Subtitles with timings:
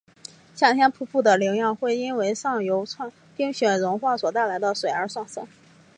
[0.55, 2.85] 夏天瀑布的流量会因上游冰
[3.53, 5.47] 川融雪所带来的水而上升。